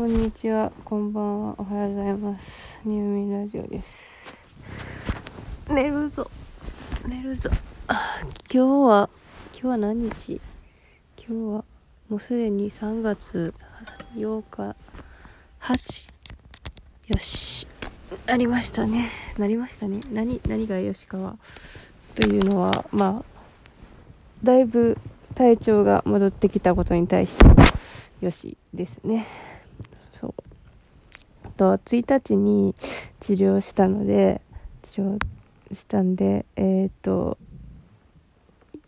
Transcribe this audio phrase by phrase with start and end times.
[0.00, 2.80] こんにちは、こんばんは、おはようございます。
[2.86, 4.34] ニューミンラジオです。
[5.68, 6.30] 寝るぞ、
[7.06, 7.50] 寝るぞ。
[7.86, 8.06] 今
[8.50, 8.58] 日
[8.88, 9.10] は、
[9.52, 10.40] 今日は何日？
[11.18, 11.64] 今日は、
[12.08, 13.52] もうすでに3月
[14.16, 14.74] 8日、
[15.60, 16.08] 8、
[17.08, 17.66] よし、
[18.24, 19.10] なりましたね。
[19.36, 20.00] なりましたね。
[20.10, 21.36] 何、何がよしかは？
[22.14, 23.24] というのは、まあ、
[24.42, 24.96] だいぶ
[25.34, 27.44] 体調が戻ってきたことに対して、
[28.24, 29.26] よしですね。
[31.60, 32.74] と、1日に
[33.20, 34.40] 治療したので、
[34.80, 35.18] 治療
[35.74, 37.36] したんで、えっ、ー、と、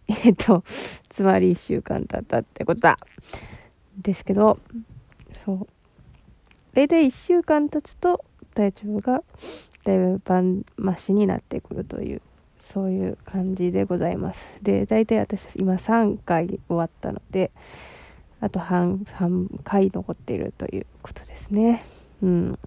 [0.08, 0.64] えっ、と、
[1.10, 2.96] つまり1週間経ったってことだ。
[3.98, 4.58] ですけど、
[5.44, 5.66] そう。
[6.72, 9.22] 大体1週間経つと体調が
[9.84, 12.22] だいぶ晩増しになってくるという、
[12.72, 14.46] そういう感じでございます。
[14.62, 17.50] で、大体私今3回終わったので、
[18.40, 21.84] あと半、半回残っているということですね。
[22.22, 22.58] うん。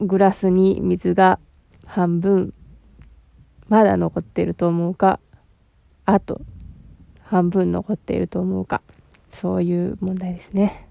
[0.00, 1.38] グラスに水が
[1.86, 2.54] 半分、
[3.68, 5.20] まだ残ってると思うか、
[6.04, 6.40] あと
[7.22, 8.82] 半分残っていると思うか、
[9.32, 10.88] そういう問題ですね。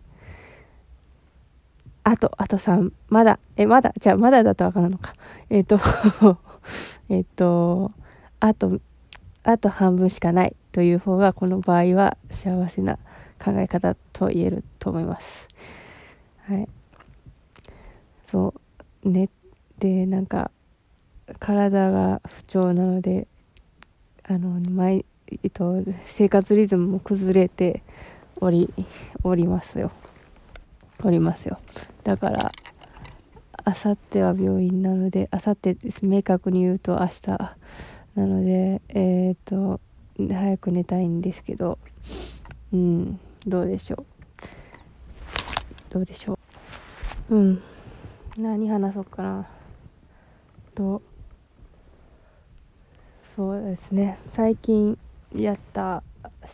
[2.04, 5.14] あと、あと3、まだ、え、まだ、じゃあまだだとわからんのか。
[5.50, 5.80] えっ、ー、と、
[7.08, 7.92] えっと、
[8.42, 8.80] あと、
[9.44, 12.98] あと半分しかないという方がこの場合は幸せな
[13.44, 15.48] 考え方と言えると思います。
[16.48, 16.68] はい。
[18.24, 18.54] そ
[19.04, 19.10] う。
[19.10, 19.30] ね。
[19.80, 20.52] で、なんか、
[21.40, 23.28] 体が不調なので、
[24.24, 25.06] あの、毎、
[25.44, 27.82] えっと、生活リズムも崩れて
[28.42, 28.74] おり、
[29.24, 29.92] おりますよ。
[31.04, 31.60] おりますよ。
[32.04, 32.52] だから、
[33.66, 37.28] あさっては病院なので、あさって明確に言うと明日
[38.16, 39.80] なので、えっ、と、
[40.18, 41.78] 早く寝たいんですけど、
[42.74, 44.13] うん、どうでしょう。
[45.94, 46.40] どうでしょ
[47.30, 47.36] う。
[47.36, 47.62] うん。
[48.36, 49.48] 何話そうかな。
[50.74, 51.04] と、
[53.36, 54.18] そうですね。
[54.34, 54.98] 最近
[55.36, 56.02] やった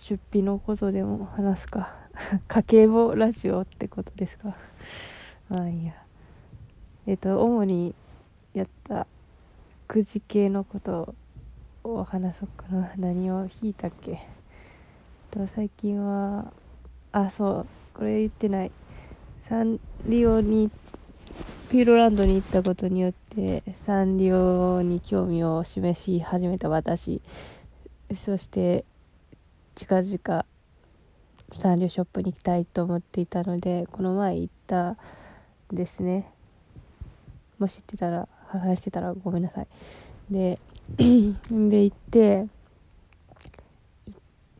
[0.01, 1.95] 出費のことでも話すか。
[2.49, 4.57] 家計簿ラジオってことですか。
[5.47, 5.93] まあいいや。
[7.07, 7.95] えっ、と、主に
[8.53, 9.07] やった
[9.87, 11.15] くじ系のこと
[11.85, 12.91] を話そうかな。
[12.97, 14.27] 何を引いたっけ
[15.31, 16.51] と最近は、
[17.13, 18.71] あ、そう、これ言ってない。
[19.49, 20.69] サンリオに、
[21.71, 27.19] ピューロランドに行ったことによって、サンリオに興味を示し始めた私、
[28.23, 28.85] そして、
[29.73, 30.45] 近々、
[31.53, 34.97] サンリオショップに行きたいと思っていたので、この前行った
[35.73, 36.29] ですね。
[37.57, 39.67] もし知ってたら、話してたらごめんなさい。
[40.29, 40.59] で、
[40.97, 42.49] で行って、行っ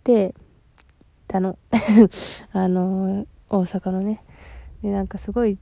[0.04, 0.34] て、
[1.28, 1.60] たの。
[2.54, 4.24] あの、大阪のね。
[4.84, 5.58] で、なんかすごい、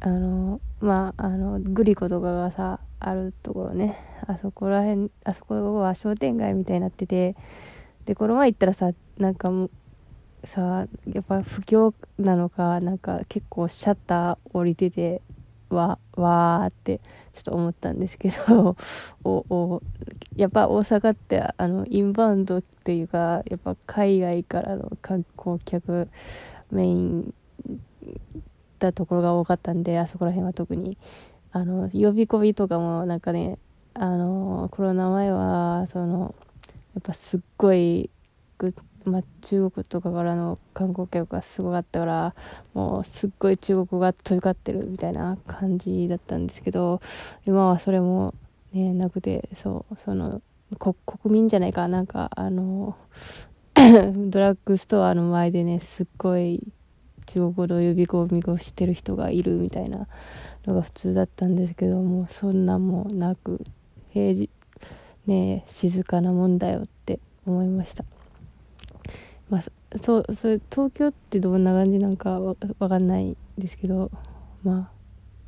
[0.00, 3.96] あの、まあ、あの、グリコとかがさ、あるところね。
[4.26, 7.36] あそこら辺、あそこは商店街みたいになってて、
[8.04, 9.70] で、この前行ったらさ、なんかも、
[10.44, 15.20] さやっぱ不況なのかなんか結構シャッター降りてて
[15.68, 17.00] わわーって
[17.32, 18.76] ちょっと思ったんですけど
[19.24, 19.82] おお
[20.36, 26.08] やっぱ大阪ってあのインバウンドっていうかやっぱ海外からの観光客
[26.70, 27.34] メイン
[28.78, 30.96] だところが多かったんであそこら辺は特に。
[31.50, 33.58] あの呼び込みとかもなんかね
[33.94, 36.34] あのコロナ前はその
[36.94, 38.10] やっぱすっごい
[39.04, 42.34] まあ、中国とかからの観光客がすごかったから
[42.74, 47.00] もうすっごい中国語が飛び交ってるみたいな感じだったんですけど
[47.46, 48.34] 今はそれも
[48.72, 50.42] ねなくてそうその
[50.78, 50.98] 国
[51.34, 52.96] 民じゃないかなんかあの
[53.74, 56.62] ドラッグストアの前でねすっごい
[57.28, 60.08] 中国語の呼び込みをしてる人がいるみたいな
[60.66, 63.60] のが普通だったんですけどもそんなもなく
[64.10, 64.50] 平時
[65.26, 68.04] ね静かなもんだよって思いました。
[69.50, 72.56] まあ、そうそれ東京ってどんな感じなんかわ
[72.88, 74.10] かんないですけど
[74.62, 74.90] ま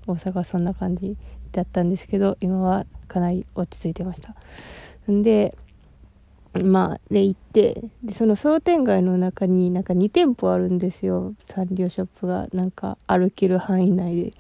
[0.07, 1.17] あ大阪はそんな感じ
[1.53, 4.35] だったんですけど今はかなり落ち着いてました
[5.11, 5.57] んで
[6.55, 11.35] まあで行ってでその商店街の中になんか2店舗あるんですよ。
[11.49, 14.33] サンリオショップがなんか歩ける範囲内で。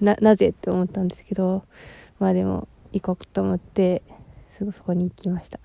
[0.00, 1.62] ななぜって思ったんですけど
[2.18, 4.02] まあでも行こうと思って
[4.56, 5.58] すぐそこに行きました。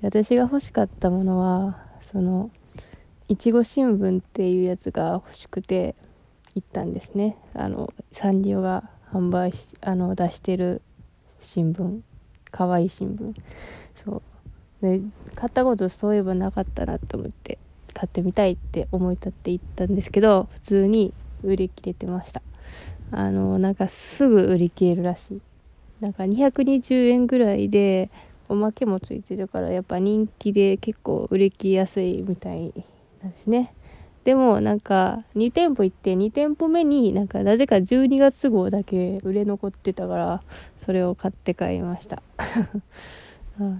[0.00, 2.50] で私が欲しかったものはその
[3.28, 5.94] いちご新聞っていうやつが欲しくて
[6.54, 7.36] 行ったんですね。
[7.54, 10.82] あのサンリオが販売しあの出してる
[11.38, 12.00] 新聞。
[12.50, 13.34] かわいい新聞。
[14.04, 14.22] そう。
[14.82, 15.00] で
[15.34, 17.58] 買ったことそういえばなかったなと思って
[17.92, 21.12] 買ってみたいって思い立って行ったんですけど普通に
[21.42, 22.42] 売り切れてました。
[23.12, 25.40] あのなんかすぐ売り切れるらしい。
[26.00, 28.10] なんか220円ぐらいで
[28.48, 32.72] おまけもついてるからやっぱ人気で結構売れ切りやすいみたい
[33.22, 33.72] なんですね。
[34.24, 40.42] でもなんか2店舗行って2店舗目になんかなぜか12月号だけ売れ残ってたから
[40.84, 42.22] それを買って帰りました。
[43.58, 43.78] あ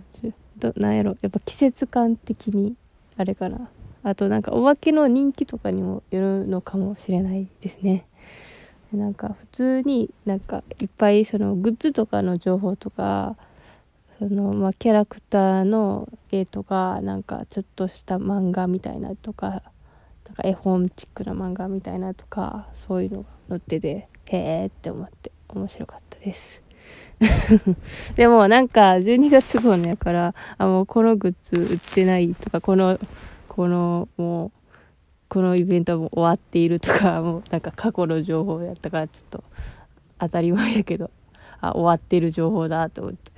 [0.61, 2.77] どなんやろやっぱ季節感的に
[3.17, 3.69] あれかな。
[4.03, 8.07] あとなんかお化けの人気とかにもよるのかもしれないですね。
[8.93, 13.37] なんか普通になんかいっぱいそのグッズとかの情報とか
[14.19, 19.63] そのまあキャラクターの絵とかなんかちょっとした漫画みたいなとかなん
[20.35, 26.70] か絵本チックな漫画みたいなとかそういうのが載っててへえって思って面白かったです。
[28.17, 32.99] でもなんか12月号のやからあもうこのグッズ売ってないとかこの
[33.49, 34.53] このもう
[35.29, 39.45] このイベントはもう終わっているとか もうなんか過去の情報やったからちょっと
[40.19, 41.11] 当たり前やけど
[41.61, 43.31] あ終わってる情報だと思って。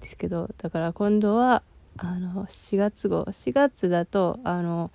[0.00, 1.62] ですけどだから今度は
[1.96, 3.24] あの4月号。
[3.24, 4.90] 4月だとあの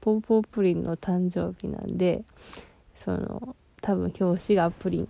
[0.00, 2.24] ポンポンプリンの誕生日なんで
[2.94, 5.08] その多分表紙がプリン。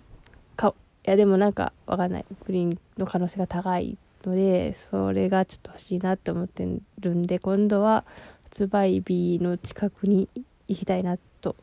[1.09, 2.25] やでもなんかわかんない。
[2.45, 6.67] プリンの可能性が高いのでそれがちょっと欲しいなって思って
[6.99, 8.05] るんで今度は
[8.43, 10.29] 発売日の近くに
[10.67, 11.55] 行きたいなと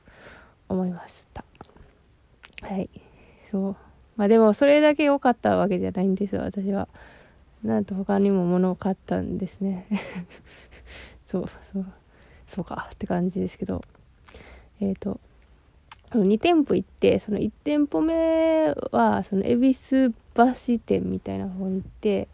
[0.68, 1.44] 思いました。
[2.62, 2.90] はい。
[3.50, 3.76] そう。
[4.16, 6.88] まあでもそれだけ良かったわけじゃないんですよ私は。
[7.62, 9.86] なんと他にも物を買ったんですね。
[11.24, 11.86] そうそう
[12.48, 13.82] そうかって感じですけど。
[14.80, 15.20] えっ、ー、と
[16.10, 22.28] 2店舗行ってその1店舗目はその恵比寿橋店みたいな方に行って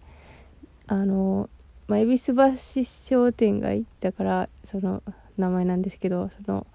[0.86, 1.48] あの、
[1.88, 5.02] まあ、恵比寿橋商店街だからその
[5.38, 6.66] 名前なんですけどその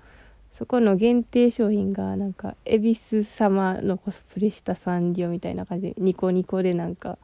[0.57, 7.19] そこの限定商品がなんか恵比寿様のコスプレしたサンリオみたいな感じでニコニコでなんか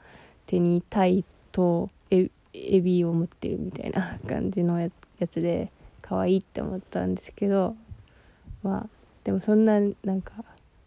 [0.46, 4.92] 手にタイとエビを持ってるみたいな感じのや
[5.28, 5.72] つで
[6.04, 7.76] 可愛いって思ったんですけど
[8.62, 10.34] まあでもそんななんか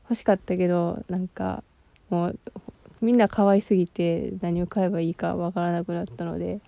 [0.05, 1.63] 欲しかったけどなんか
[2.11, 2.39] もう
[3.01, 6.61] みんな可愛すぎて何を買えばいいかわからなくなったので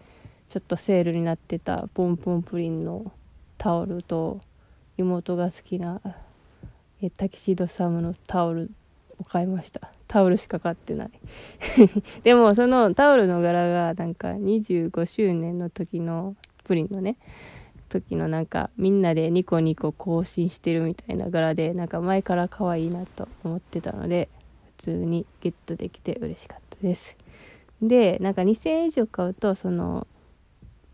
[0.48, 3.12] ちょっとセールになってたポンポンプリンの
[3.58, 4.40] タオルと
[4.96, 6.00] 妹が好きな
[7.16, 8.70] タキシードサムのタオル
[9.18, 9.92] を買いました。
[10.06, 11.10] タオルしか買ってない。
[12.24, 16.34] でもそのタオルの柄がなんか25周年の時の
[16.64, 17.16] プリンのね
[17.88, 24.28] 時のなんかみんなでニコニコ更新してるみたいな柄でなんか前から可愛いなと思ってたので
[24.76, 27.16] 普通にゲットできて嬉しかったです。
[27.82, 30.06] でなんか2000円以上買うとその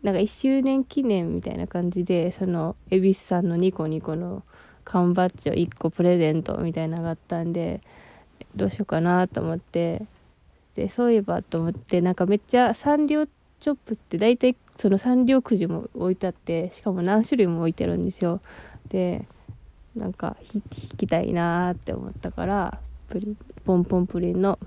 [0.03, 4.43] なんか1周年記念みたいな感じでその恵比寿さんのニコニコの
[4.83, 7.81] 缶バッジを1個プレゼントみたいなのがあったんで
[8.55, 10.03] どうしようかなと思って
[10.75, 13.33] でそういえばと思ってなんかめっちゃサンリオって
[13.65, 18.39] チョップって大体そのサンリオくじも置いてあってしかも何種類も置いてるんですよ。
[18.89, 19.25] で
[19.95, 20.61] なんか引
[20.95, 23.35] きたいなって思ったからプリ
[23.65, 24.59] ポンポンプリンの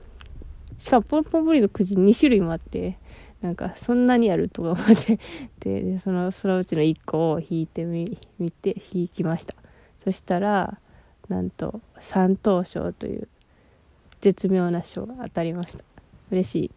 [0.78, 2.98] しかもポンポンプリンのくじ2種類もあって
[3.40, 5.20] なんかそんなにあるとか思って
[5.60, 9.54] で そのそのうちの1個を引いてみ見て引きました。
[10.02, 10.80] そしたら
[11.28, 13.28] なんと三等賞という
[14.20, 15.84] 絶妙な賞が当たりました。
[16.32, 16.70] 嬉しい。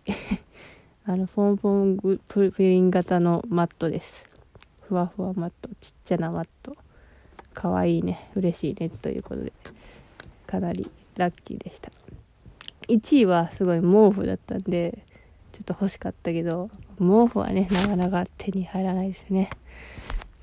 [1.12, 1.98] あのポンポン
[2.30, 4.30] プリン型のマットです。
[4.88, 6.78] ふわふわマットちっちゃなマット。
[7.54, 8.30] かわいいね。
[8.34, 9.52] 嬉しいねということで。
[10.48, 11.92] かなりラッキーでした。
[12.88, 15.00] 1位はすごい毛布だったんで
[15.52, 19.50] ちょっと欲しかったけど毛布はねなかなか手に入らないですね。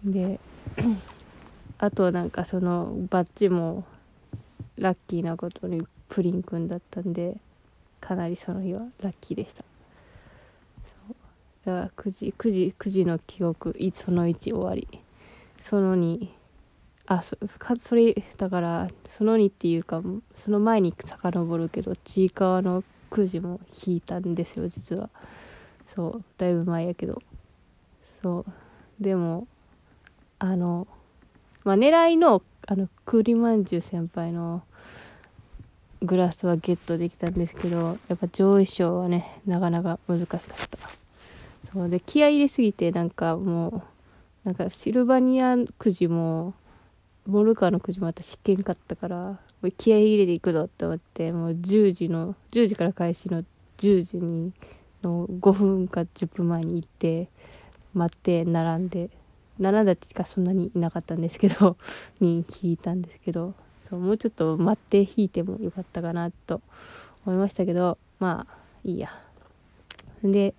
[0.05, 0.39] で
[1.81, 3.85] あとなんかそのバッジも
[4.77, 7.39] ラッキーなことにプリンくんだったんで
[8.03, 9.65] かなりその日はラッキーでした。
[11.69, 14.89] だから9時9時9時の記憶その1終わり。
[15.61, 16.29] その2
[17.07, 17.37] あそ
[17.79, 20.03] それだからその2っていうか
[20.37, 25.11] その前に遡るけどちいかわの9時も引いたんですよ実は。
[25.95, 27.21] そうだいぶ前やけど。
[28.23, 29.03] そう。
[29.03, 29.47] でも
[30.39, 30.87] あの
[31.65, 34.63] まあ狙いのあの栗まんじゅう先輩の
[36.01, 41.08] グラスはゲットできたんですけどやっぱ上位賞はねなかなか難しかった。
[41.73, 43.83] そうで気合い入れすぎてなんかもう
[44.45, 46.55] なんかシルバニアくじも
[47.27, 49.39] モルカーのくじも私けんかったから
[49.77, 53.45] 気合い入れていくぞって思ってもう10時の10時から開始の
[53.79, 54.53] 10時に
[55.03, 57.29] の5分か10分前に行って
[57.95, 59.11] 待って並んで
[59.61, 61.77] 7だってかそんなにいなかったんですけど
[62.21, 63.55] に引いたんですけど
[63.89, 66.61] そうもうちょっと待って引いてもよかったかなと
[67.27, 69.11] 思いましたけどまあいいや。
[70.23, 70.55] で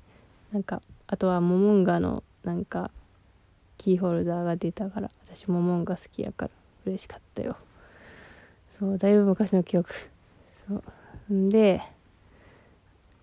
[0.52, 2.92] なんかあとはモモンガのなんか
[3.80, 6.52] キーホルダーが出たから私モモンガ好きやから
[6.86, 7.58] 嬉しかったよ。
[8.78, 9.92] そうだいぶ昔の記憶。
[10.68, 10.84] そ
[11.32, 11.34] う。
[11.34, 11.82] んで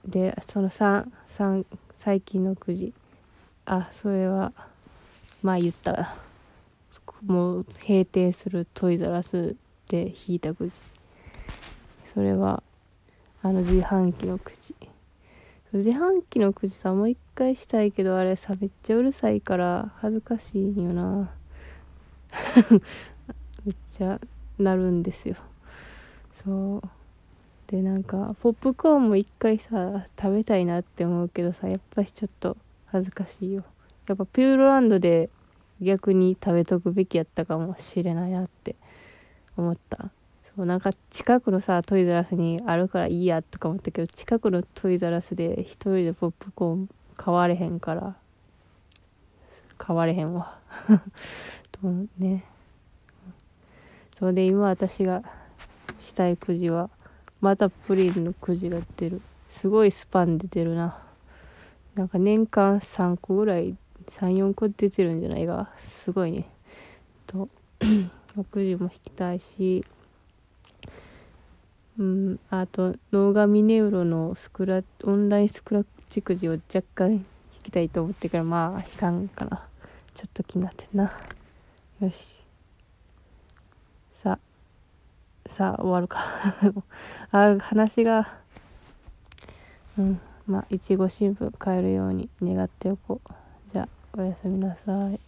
[0.04, 1.64] でその3三
[1.96, 2.92] 最近のくじ。
[3.66, 4.52] あそれは
[5.42, 6.16] まあ言ったら
[7.24, 9.54] もう閉店するトイザラス
[9.88, 10.72] で引いたくじ。
[12.12, 12.64] それは
[13.44, 14.74] あの自販機のくじ。
[15.76, 21.30] 自販機のくじさもう一回したいけどあれさめっちゃうるさいから恥ずかしいよな。
[23.64, 24.20] めっちゃ
[24.58, 25.36] なるんですよ。
[26.44, 26.82] そう。
[27.66, 32.56] でなんかポップコーンも一回さ食べたいなって思うけどさやっぱりちょっと
[32.86, 33.64] 恥ずかしいよ。
[34.06, 35.30] やっぱピューロランドで
[35.80, 38.76] 逆に食べとくべきやったかもしれないなって
[39.56, 40.10] 思った。
[40.56, 48.16] そうなんか近くのさトイザラスにあるからいいやとか思ったけど近くのトイザラスで一人でポップコーン買われへんから
[49.76, 50.58] 買われへんわ。
[51.70, 52.44] とね。
[54.18, 55.22] それで今私が
[55.98, 56.88] したいくじは
[57.42, 59.20] またプリンのくじが出る。
[59.50, 61.02] すごいスパン出てるな。
[61.94, 66.48] なんか年間3個ぐらい34個出てるんじゃないかすごいね。
[67.26, 67.50] と
[68.50, 69.84] くじも引きたいし
[71.98, 77.24] うんあとノーガミネウロのスクラオンラインスクラッチくじを若干引
[77.64, 79.66] きたいと思ってからまあ引かんかな。
[80.14, 81.12] ちょっと気になってんな。
[82.00, 82.36] よし。
[84.12, 84.38] さ
[85.44, 86.18] あさあ終わるか。
[87.32, 88.30] あ話が
[89.98, 90.20] うん。
[90.46, 93.32] まあいちご新聞買えるように願っておこう。
[93.72, 93.88] じゃあ
[94.18, 95.25] おやすみなさい。